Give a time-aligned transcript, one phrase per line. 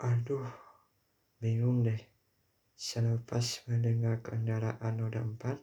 [0.00, 0.48] Aduh,
[1.44, 2.00] bingung deh.
[2.72, 5.60] Selepas mendengar kendaraan roda empat,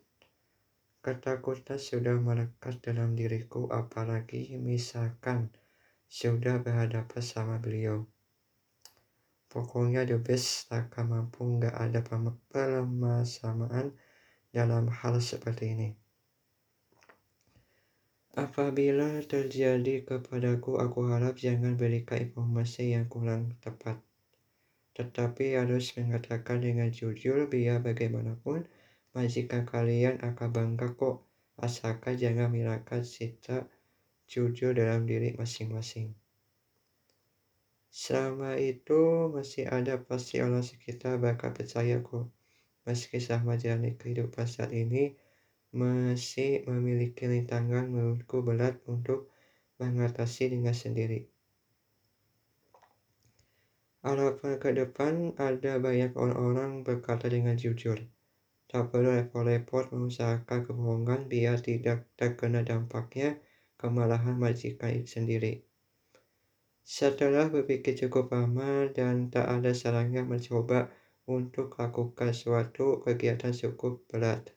[1.01, 5.49] ketakutan sudah melekat dalam diriku apalagi misalkan
[6.05, 8.05] sudah berhadapan sama beliau.
[9.49, 13.89] Pokoknya the best takkan mampu nggak ada permasalahan
[14.53, 15.89] dalam hal seperti ini.
[18.37, 23.97] Apabila terjadi kepadaku, aku harap jangan berikan informasi yang kurang tepat
[24.97, 28.65] tetapi harus mengatakan dengan jujur biar bagaimanapun
[29.13, 31.21] majikan kalian akan bangga kok
[31.61, 33.69] asalkan jangan menghilangkan cita
[34.25, 36.17] jujur dalam diri masing-masing.
[37.93, 42.29] Selama itu masih ada pasti orang sekitar bakal percaya kok.
[42.85, 45.17] Meski sama jalani kehidupan saat ini
[45.73, 49.33] masih memiliki rintangan menurutku berat untuk
[49.81, 51.36] mengatasi dengan sendiri.
[54.07, 57.99] Harapan ke depan ada banyak orang-orang berkata dengan jujur.
[58.71, 63.35] Tak perlu repot-repot mengusahakan kebohongan biar tidak terkena dampaknya
[63.75, 65.67] kemalahan majikan sendiri.
[66.87, 70.87] Setelah berpikir cukup lama dan tak ada salahnya mencoba
[71.27, 74.55] untuk lakukan suatu kegiatan cukup berat.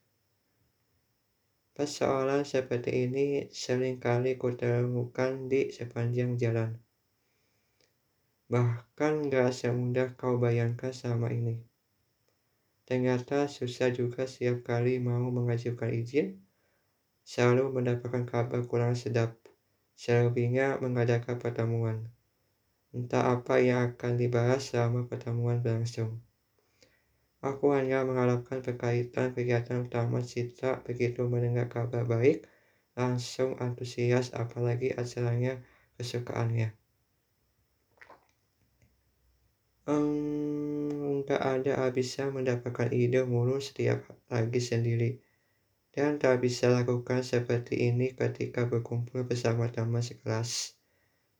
[1.75, 6.78] Persoalan seperti ini sering kali kutemukan di sepanjang jalan.
[8.51, 11.62] Bahkan gak semudah kau bayangkan sama ini.
[12.83, 16.43] Ternyata susah juga setiap kali mau mengajukan izin,
[17.23, 19.39] selalu mendapatkan kabar kurang sedap.
[19.95, 22.11] Selebihnya mengadakan pertemuan.
[22.91, 26.19] Entah apa yang akan dibahas selama pertemuan berlangsung.
[27.39, 32.51] Aku hanya mengharapkan berkaitan kegiatan utama Citra begitu mendengar kabar baik,
[32.98, 35.62] langsung antusias apalagi acaranya
[35.95, 36.75] kesukaannya.
[41.30, 45.22] Tak ada habisnya mendapatkan ide mulu setiap lagi sendiri.
[45.94, 50.75] Dan tak bisa lakukan seperti ini ketika berkumpul bersama teman sekelas.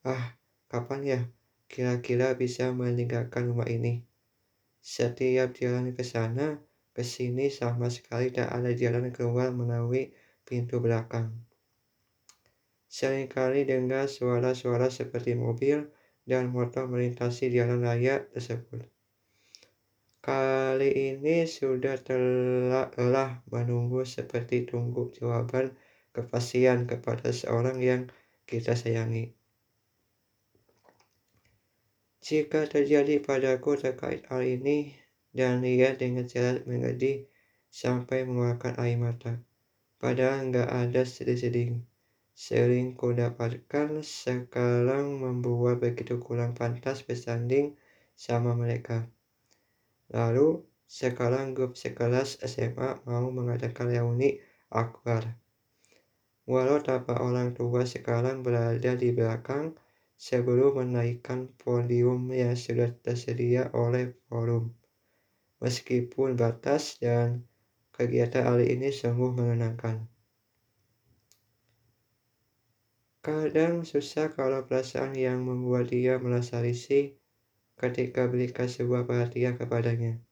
[0.06, 0.38] Ah,
[0.70, 1.20] kapan ya
[1.70, 4.06] kira-kira bisa meninggalkan rumah ini?
[4.78, 6.62] Setiap jalan ke sana,
[6.94, 10.10] ke sini sama sekali tak ada jalan keluar melalui
[10.42, 11.34] pintu belakang.
[12.91, 15.86] Seringkali dengar suara-suara seperti mobil,
[16.28, 18.86] dan motor melintasi jalan raya tersebut.
[20.20, 21.97] Kali ini sudah
[22.92, 25.72] telah menunggu seperti tunggu jawaban
[26.12, 28.03] kepastian kepada seorang yang
[28.44, 29.32] kita sayangi.
[32.20, 34.92] Jika terjadi padaku terkait hal ini
[35.32, 37.25] dan ia dengan cara mengedih
[37.72, 39.41] sampai mengeluarkan air mata.
[39.97, 41.81] Padahal nggak ada sedih-sedih
[42.40, 47.76] sering kudapatkan sekarang membuat begitu kurang pantas bersanding
[48.16, 49.12] sama mereka.
[50.08, 54.40] Lalu, sekarang grup sekelas SMA mau mengadakan reuni
[54.72, 55.36] akbar.
[56.48, 59.76] Walau tanpa orang tua sekarang berada di belakang
[60.16, 64.72] sebelum menaikkan podium yang sudah tersedia oleh forum.
[65.60, 67.44] Meskipun batas dan
[67.92, 70.08] kegiatan hari ini sungguh menyenangkan.
[73.20, 77.20] Kadang susah kalau perasaan yang membuat dia merasa risih
[77.76, 80.25] ketika berikan sebuah perhatian kepadanya.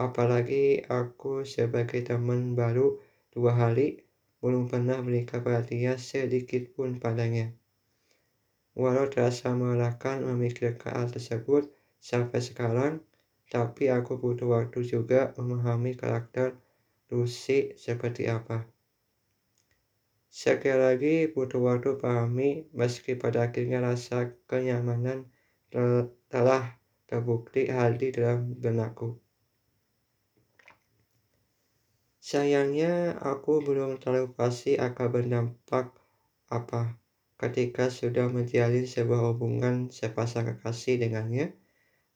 [0.00, 2.96] Apalagi aku sebagai teman baru
[3.28, 4.08] dua hari
[4.40, 7.52] belum pernah berikan perhatian sedikit pun padanya.
[8.72, 11.68] Walau terasa melelahkan memikirkan hal tersebut
[12.00, 13.04] sampai sekarang,
[13.52, 16.56] tapi aku butuh waktu juga memahami karakter
[17.12, 18.73] Lucy seperti apa.
[20.34, 25.30] Sekali lagi butuh waktu pahami meski pada akhirnya rasa kenyamanan
[26.26, 26.74] telah
[27.06, 29.14] terbukti hadir dalam benakku.
[32.18, 35.94] Sayangnya aku belum terlalu pasti akan berdampak
[36.50, 36.98] apa
[37.38, 41.54] ketika sudah menjalin sebuah hubungan sepasang kekasih dengannya.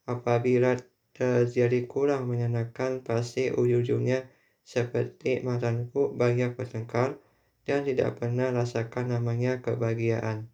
[0.03, 0.75] Apabila
[1.15, 4.27] terjadi kurang menyenangkan pasti ujung-ujungnya
[4.67, 7.15] seperti mantanku banyak bertengkar
[7.69, 10.49] dan tidak pernah rasakan namanya kebahagiaan.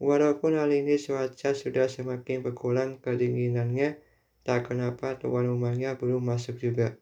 [0.00, 4.00] Walaupun hal ini cuaca sudah semakin berkurang kedinginannya,
[4.40, 6.96] tak kenapa tuan rumahnya belum masuk juga.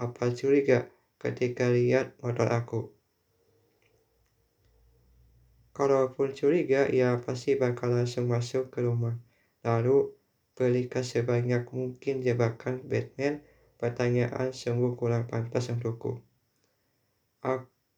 [0.00, 0.88] Apa curiga
[1.20, 2.96] ketika lihat motor aku?
[5.76, 9.20] Kalaupun curiga, ia pasti bakal langsung masuk ke rumah.
[9.64, 10.16] Lalu
[10.56, 13.44] berikan sebanyak mungkin jebakan Batman,
[13.76, 16.20] pertanyaan sungguh kurang pantas untukku.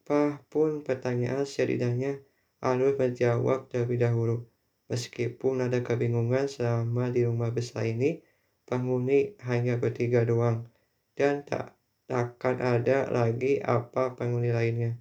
[0.04, 2.20] Apa pun pertanyaan setidaknya
[2.60, 4.44] harus menjawab terlebih dahulu.
[4.92, 8.20] Meskipun ada kebingungan selama di rumah besar ini,
[8.68, 10.68] penghuni hanya bertiga doang,
[11.16, 11.72] dan tak
[12.12, 15.00] akan ada lagi apa penghuni lainnya.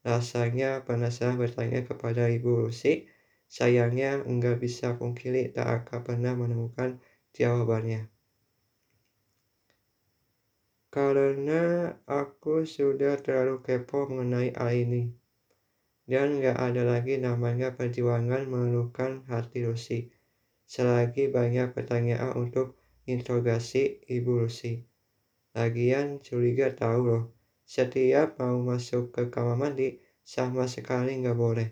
[0.00, 3.04] Rasanya penasaran bertanya kepada Ibu Lucy,
[3.52, 6.96] sayangnya enggak bisa pungkiri tak akan pernah menemukan
[7.36, 8.08] jawabannya.
[10.88, 15.12] Karena aku sudah terlalu kepo mengenai hal ini.
[16.08, 20.08] Dan gak ada lagi namanya perjuangan mengeluhkan hati Lucy.
[20.64, 24.88] Selagi banyak pertanyaan untuk interogasi Ibu Lucy.
[25.52, 27.24] Lagian curiga tahu loh,
[27.68, 31.68] setiap mau masuk ke kamar mandi sama sekali nggak boleh.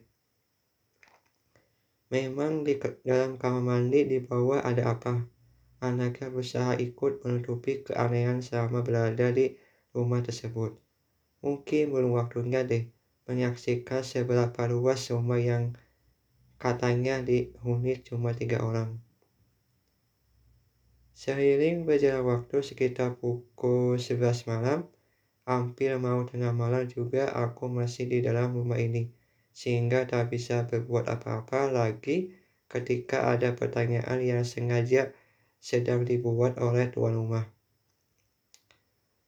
[2.12, 5.35] Memang di dalam kamar mandi di bawah ada apa?
[5.84, 9.60] Anaknya berusaha ikut menutupi keanehan selama berada di
[9.92, 10.76] rumah tersebut.
[11.44, 12.88] Mungkin belum waktunya deh
[13.28, 15.76] menyaksikan seberapa luas rumah yang
[16.56, 18.96] katanya dihuni cuma tiga orang.
[21.16, 24.84] Seiring berjalan waktu sekitar pukul 11 malam,
[25.48, 29.08] hampir mau tengah malam juga aku masih di dalam rumah ini,
[29.52, 32.36] sehingga tak bisa berbuat apa-apa lagi
[32.68, 35.16] ketika ada pertanyaan yang sengaja
[35.66, 37.42] sedang dibuat oleh tuan rumah.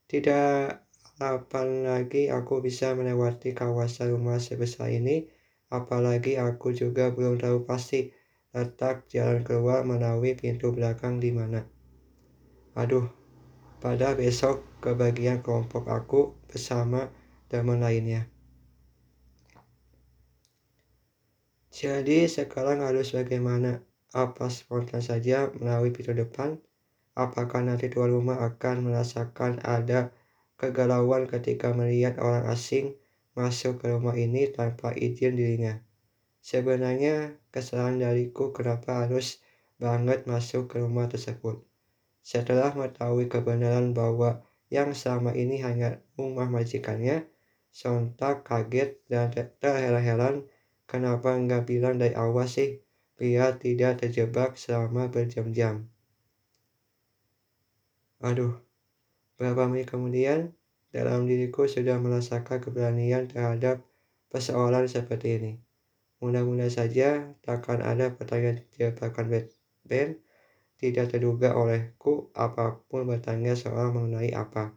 [0.06, 0.88] Tidak
[1.18, 5.26] Kapan lagi aku bisa melewati kawasan rumah sebesar ini?
[5.66, 8.14] Apalagi aku juga belum tahu pasti
[8.54, 11.66] letak jalan keluar melalui pintu belakang di mana.
[12.78, 13.10] Aduh,
[13.82, 17.10] pada besok kebagian kelompok aku bersama
[17.50, 18.30] teman lainnya.
[21.74, 23.87] Jadi sekarang harus bagaimana?
[24.16, 26.56] Apa spontan saja melalui pintu depan?
[27.12, 30.14] Apakah nanti tuan rumah akan merasakan ada
[30.56, 32.96] kegalauan ketika melihat orang asing
[33.36, 35.84] masuk ke rumah ini tanpa izin dirinya.
[36.40, 39.44] Sebenarnya kesalahan dariku kenapa harus
[39.76, 41.60] banget masuk ke rumah tersebut.
[42.24, 44.40] Setelah mengetahui kebenaran bahwa
[44.72, 47.28] yang selama ini hanya rumah majikannya,
[47.68, 50.48] sontak kaget dan terheran-heran
[50.88, 52.80] kenapa nggak bilang dari awal sih
[53.18, 55.90] biar tidak terjebak selama berjam-jam.
[58.22, 58.58] Aduh,
[59.38, 60.50] Beberapa menit kemudian,
[60.90, 63.86] dalam diriku sudah merasakan keberanian terhadap
[64.34, 65.52] persoalan seperti ini.
[66.18, 70.18] Mudah-mudahan saja takkan ada pertanyaan jebakan Batman
[70.74, 74.74] tidak terduga olehku apa pun bertanya soal mengenai apa.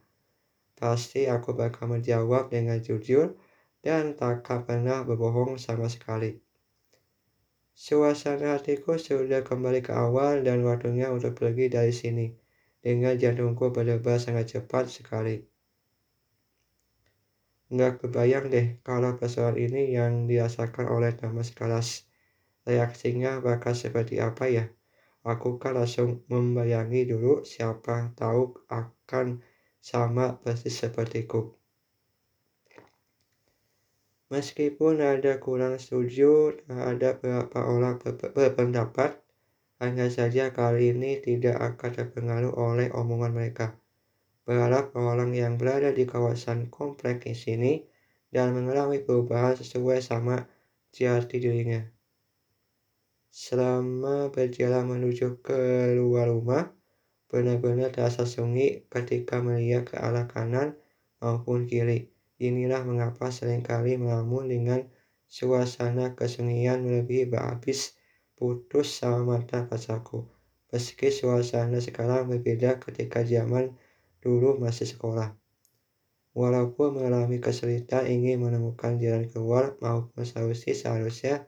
[0.78, 3.34] Pasti aku bakal menjawab dengan jujur
[3.82, 6.38] dan takkan pernah berbohong sama sekali.
[7.72, 12.28] Suasana hatiku sudah kembali ke awal dan waktunya untuk pergi dari sini
[12.84, 15.40] dengan jantungku berdebar sangat cepat sekali.
[17.72, 22.04] Nggak kebayang deh kalau persoalan ini yang dirasakan oleh Thomas kelas.
[22.68, 24.68] Reaksinya bakal seperti apa ya?
[25.24, 29.40] Aku kan langsung membayangi dulu siapa tahu akan
[29.80, 31.61] sama persis sepertiku.
[34.32, 38.00] Meskipun ada kurang setuju ada beberapa orang
[38.32, 39.20] berpendapat
[39.76, 43.76] hanya saja kali ini tidak akan terpengaruh oleh omongan mereka.
[44.48, 47.84] Berharap orang yang berada di kawasan komplek di sini
[48.32, 50.48] dan mengalami perubahan sesuai sama
[50.96, 51.84] jati dirinya.
[53.28, 56.72] Selama berjalan menuju ke luar rumah,
[57.28, 60.72] benar-benar terasa sunyi ketika melihat ke arah kanan
[61.20, 62.11] maupun kiri.
[62.42, 64.82] Inilah mengapa sering kali melamun dengan
[65.30, 67.94] suasana kesunyian lebih berhabis
[68.34, 70.26] putus sama mantan pacarku.
[70.74, 73.78] Meski suasana sekarang berbeda ketika zaman
[74.18, 75.38] dulu masih sekolah.
[76.34, 81.46] Walaupun mengalami kesulitan ingin menemukan jalan keluar maupun solusi seharusnya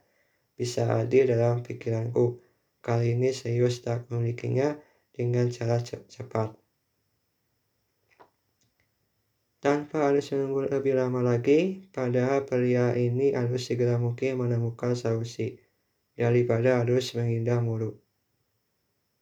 [0.54, 2.38] bisa hadir dalam pikiranku.
[2.84, 4.78] Kali ini serius tak memilikinya
[5.10, 6.63] dengan cara cepat.
[9.64, 15.56] Tanpa harus menunggu lebih lama lagi, padahal pria ini harus segera mungkin menemukan solusi
[16.12, 17.96] daripada harus menghindar mulu.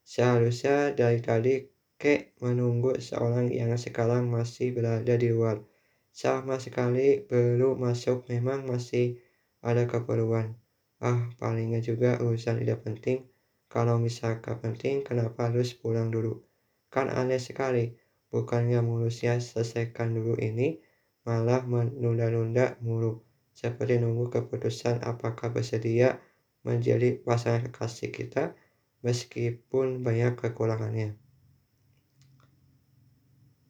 [0.03, 1.55] Seharusnya dari tadi
[1.95, 5.63] Kek menunggu seorang yang sekarang masih berada di luar.
[6.11, 9.23] Sama sekali belum masuk memang masih
[9.63, 10.59] ada keperluan.
[10.99, 13.31] Ah, palingnya juga urusan tidak penting.
[13.71, 16.43] Kalau misalkan penting, kenapa harus pulang dulu?
[16.91, 18.02] Kan aneh sekali.
[18.33, 20.81] Bukannya mulusnya selesaikan dulu ini,
[21.29, 23.21] malah menunda-nunda mulu.
[23.53, 26.17] Seperti nunggu keputusan apakah bersedia
[26.65, 28.57] menjadi pasangan kekasih kita
[29.05, 31.21] meskipun banyak kekurangannya.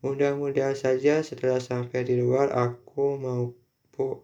[0.02, 4.23] Mudah-mudahan saja setelah sampai di luar aku mampu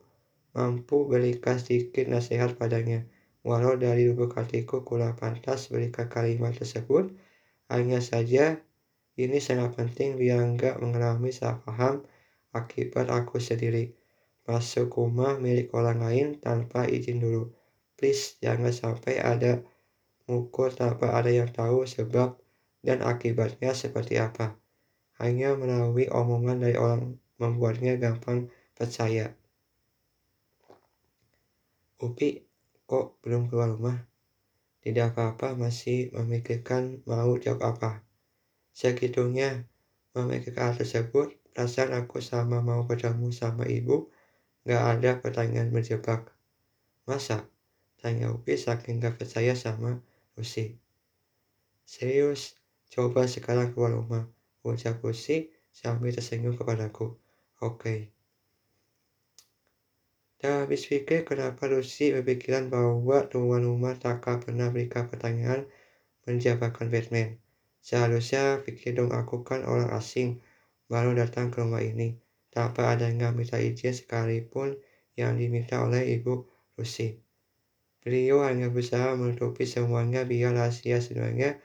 [0.54, 3.06] mampu berikan sedikit nasihat padanya.
[3.46, 7.14] Walau dari lubuk hatiku kurang pantas berikan kalimat tersebut,
[7.70, 8.58] hanya saja
[9.18, 12.06] ini sangat penting biar nggak mengalami salah paham
[12.54, 13.98] akibat aku sendiri.
[14.46, 17.50] Masuk rumah milik orang lain tanpa izin dulu.
[17.98, 19.60] Please, jangan sampai ada
[20.30, 22.38] mukul tanpa ada yang tahu sebab
[22.80, 24.54] dan akibatnya seperti apa.
[25.18, 28.46] Hanya melalui omongan dari orang membuatnya gampang
[28.78, 29.34] percaya.
[31.98, 32.46] Upi,
[32.86, 33.98] kok belum keluar rumah?
[34.78, 38.07] Tidak apa-apa, masih memikirkan mau jawab apa.
[38.78, 39.66] Segitunya
[40.14, 44.06] memikirkan hal tersebut, perasaan aku sama mau bertemu sama ibu,
[44.62, 46.30] gak ada pertanyaan menjebak.
[47.02, 47.50] Masa?
[47.98, 49.98] Tanya Upi saking gak percaya sama
[50.38, 50.78] Lucy.
[51.82, 52.54] Serius,
[52.86, 54.30] coba sekarang keluar rumah.
[54.62, 57.18] Ucap Lucy sambil tersenyum kepadaku.
[57.58, 57.74] Oke.
[57.82, 58.00] Okay.
[60.38, 65.66] Tak habis pikir kenapa Lucy berpikiran bahwa tuan rumah tak pernah berikan pertanyaan
[66.30, 67.42] menjabarkan Batman.
[67.88, 70.44] Seharusnya pikir dong aku kan orang asing
[70.92, 72.20] baru datang ke rumah ini
[72.52, 74.76] tanpa adanya minta izin sekalipun
[75.16, 76.44] yang diminta oleh ibu
[76.76, 77.16] Lucy.
[78.04, 81.56] Beliau hanya berusaha menutupi semuanya biar rahasia sebenarnya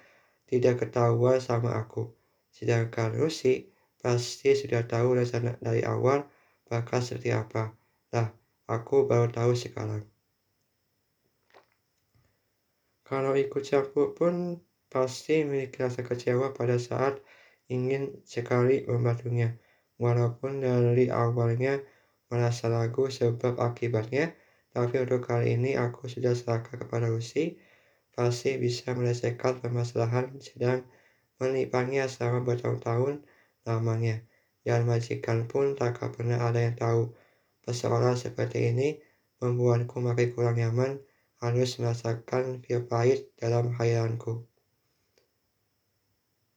[0.48, 2.08] tidak ketahuan sama aku.
[2.56, 3.68] Sedangkan Lucy
[4.00, 6.24] pasti sudah tahu rencana dari awal
[6.72, 7.75] bakal seperti apa.
[8.15, 8.32] Lah,
[8.63, 10.08] Aku baru tahu sekarang.
[13.03, 14.63] Kalau ikut campur pun
[14.94, 15.42] pasti
[15.74, 17.18] rasa kecewa pada saat
[17.74, 19.58] ingin sekali membantunya.
[19.98, 21.82] Walaupun dari awalnya
[22.30, 24.38] merasa ragu sebab akibatnya,
[24.70, 27.58] tapi untuk kali ini aku sudah serahkan kepada Lucy,
[28.14, 30.86] pasti bisa menyelesaikan permasalahan sedang
[31.42, 33.26] menipanya selama bertahun-tahun
[33.66, 34.22] lamanya.
[34.62, 37.12] Dan majikan pun tak pernah ada yang tahu
[37.64, 39.00] Persoalan seperti ini
[39.40, 41.00] membuatku makin kurang nyaman
[41.40, 44.44] harus merasakan pil pahit dalam khayalanku.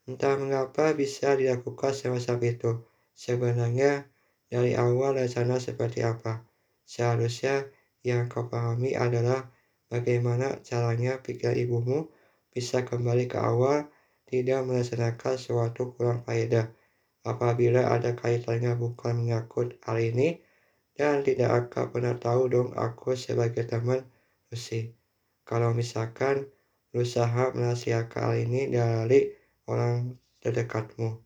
[0.06, 2.72] Entah mengapa bisa dilakukan semacam itu.
[3.12, 4.06] Sebenarnya
[4.46, 6.46] dari awal rencana seperti apa.
[6.86, 7.66] Seharusnya
[8.06, 9.50] yang kau pahami adalah
[9.90, 12.06] bagaimana caranya pikiran ibumu
[12.54, 13.90] bisa kembali ke awal
[14.30, 16.70] tidak melaksanakan suatu kurang faedah.
[17.26, 20.38] Apabila ada kaitannya bukan menyangkut hal ini,
[20.96, 24.06] dan tidak akan pernah tahu dong aku sebagai teman
[24.48, 24.96] Lucy.
[25.44, 26.48] Kalau misalkan
[26.94, 29.20] berusaha merahasiakan hal ini dari
[29.66, 31.22] orang terdekatmu,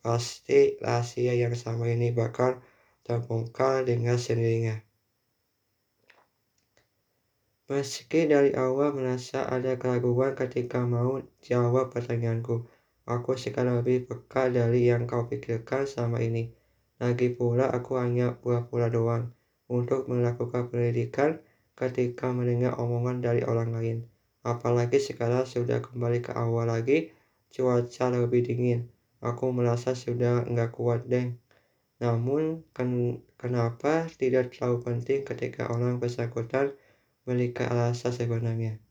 [0.00, 2.60] pasti rahasia yang sama ini bakal
[3.04, 4.80] terbongkar dengan sendirinya.
[7.64, 12.68] Meski dari awal merasa ada keraguan ketika mau jawab pertanyaanku,
[13.08, 16.52] aku sekarang lebih peka dari yang kau pikirkan sama ini.
[17.00, 19.32] Lagi pula aku hanya pura-pura doang
[19.72, 21.40] untuk melakukan pendidikan
[21.72, 23.98] ketika mendengar omongan dari orang lain.
[24.44, 27.16] Apalagi sekarang sudah kembali ke awal lagi,
[27.54, 28.90] cuaca lebih dingin.
[29.22, 31.30] Aku merasa sudah nggak kuat deh.
[32.02, 36.74] Namun, ken kenapa tidak terlalu penting ketika orang bersangkutan
[37.22, 38.82] memiliki alasan sebenarnya?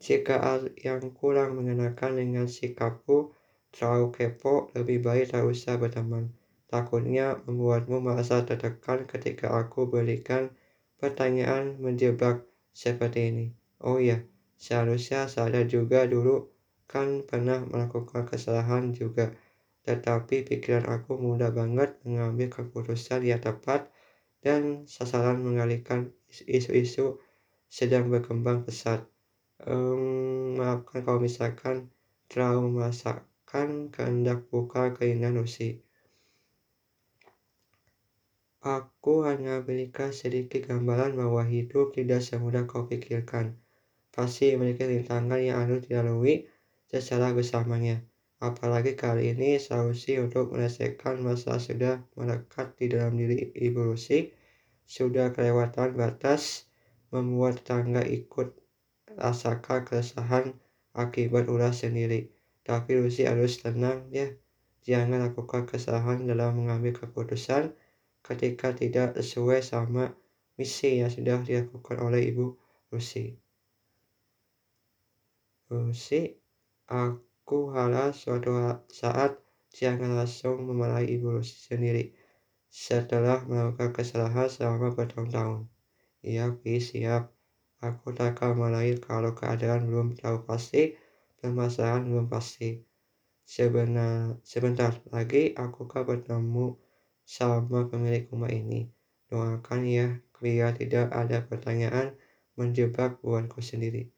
[0.00, 3.36] Jika yang kurang mengenakan dengan sikapku,
[3.68, 6.32] terlalu kepo, lebih baik tak usah berteman.
[6.72, 10.48] Takutnya membuatmu merasa tertekan ketika aku berikan
[10.96, 13.46] pertanyaan menjebak seperti ini.
[13.84, 14.24] Oh ya,
[14.56, 16.53] seharusnya sadar juga dulu
[16.94, 19.34] kan pernah melakukan kesalahan juga.
[19.82, 23.90] Tetapi pikiran aku mudah banget mengambil keputusan yang tepat
[24.38, 27.18] dan sasaran mengalihkan isu-isu
[27.66, 29.02] sedang berkembang pesat.
[29.66, 31.90] Um, maafkan kalau misalkan
[32.30, 35.78] terlalu masak akan kehendak buka keinginan Lucy.
[38.66, 43.54] Aku hanya berikan sedikit gambaran bahwa hidup tidak semudah kau pikirkan.
[44.10, 46.50] Pasti memiliki rintangan yang harus dilalui
[47.00, 48.02] secara bersamanya.
[48.42, 54.34] Apalagi kali ini solusi untuk menyelesaikan masalah sudah melekat di dalam diri Ibu Lucy,
[54.84, 56.68] sudah kelewatan batas,
[57.08, 58.52] membuat tetangga ikut
[59.16, 60.52] rasakan keresahan
[60.92, 62.28] akibat ulah sendiri.
[62.66, 64.28] Tapi Lucy harus tenang ya.
[64.84, 67.72] Jangan lakukan kesalahan dalam mengambil keputusan
[68.20, 70.12] ketika tidak sesuai sama
[70.60, 72.46] misi yang sudah dilakukan oleh Ibu
[72.92, 73.40] Lucy.
[75.72, 76.43] Lucy,
[76.88, 79.40] aku harap suatu saat
[79.74, 82.14] jangan langsung memarahi Ibu sendiri
[82.70, 85.70] setelah melakukan kesalahan selama bertahun-tahun.
[86.24, 87.30] Iya, siap.
[87.84, 90.96] Aku tak akan memarahi kalau keadaan belum tahu pasti
[91.38, 92.80] permasalahan belum pasti.
[93.44, 96.66] Sebenar, sebentar lagi aku akan bertemu
[97.28, 98.88] sama pemilik rumah ini.
[99.28, 102.16] Doakan ya, biar tidak ada pertanyaan
[102.56, 104.08] menjebak buanku sendiri.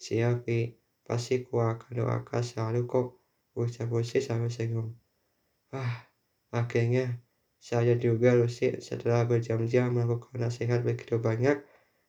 [0.00, 0.81] Siap, Pi.
[1.02, 3.08] Pasti ku akan doakan selalu kok.
[3.52, 4.96] Ucap Lucy sambil senyum.
[5.76, 6.08] Ah,
[6.52, 7.20] akhirnya
[7.60, 11.60] saya juga Lucy setelah berjam-jam melakukan nasihat begitu banyak,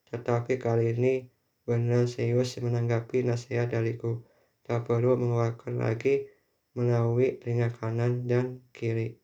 [0.08, 1.28] tetapi kali ini
[1.68, 4.24] benar serius menanggapi nasihat dariku.
[4.64, 6.28] Tak perlu mengeluarkan lagi
[6.74, 9.23] melalui telinga kanan dan kiri.